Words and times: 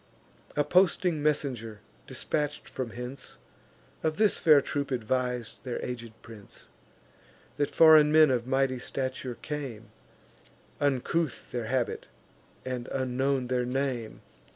A 0.55 0.63
posting 0.63 1.21
messenger, 1.21 1.79
dispatch'd 2.07 2.67
from 2.67 2.89
hence, 2.89 3.37
Of 4.01 4.17
this 4.17 4.39
fair 4.39 4.59
troop 4.59 4.89
advis'd 4.91 5.63
their 5.63 5.79
aged 5.85 6.19
prince, 6.23 6.67
That 7.57 7.69
foreign 7.69 8.11
men 8.11 8.31
of 8.31 8.47
mighty 8.47 8.79
stature 8.79 9.37
came; 9.43 9.91
Uncouth 10.79 11.51
their 11.51 11.65
habit, 11.65 12.07
and 12.65 12.87
unknown 12.87 13.45
their 13.45 13.63
name. 13.67 14.21